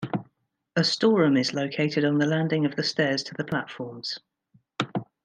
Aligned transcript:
A 0.75 0.83
storeroom 0.83 1.37
is 1.37 1.53
located 1.53 2.03
on 2.05 2.17
the 2.17 2.25
landing 2.25 2.65
of 2.65 2.75
the 2.75 2.81
stairs 2.81 3.21
to 3.21 3.35
the 3.35 3.43
platforms. 3.43 4.17